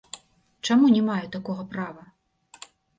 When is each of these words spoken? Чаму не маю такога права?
Чаму 0.69 0.89
не 0.95 1.03
маю 1.11 1.25
такога 1.37 1.69
права? 1.77 2.03